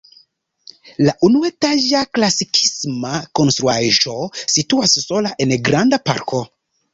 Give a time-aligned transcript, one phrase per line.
[1.07, 3.11] La unuetaĝa klasikisma
[3.41, 4.17] konstruaĵo
[4.55, 6.43] situas sola en granda parko.